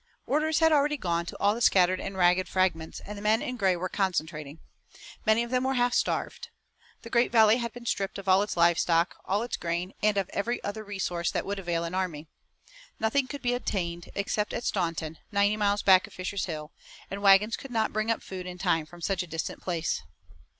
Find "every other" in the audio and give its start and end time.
10.33-10.83